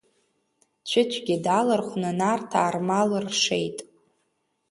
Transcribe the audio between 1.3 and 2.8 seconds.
далархәны Нарҭаа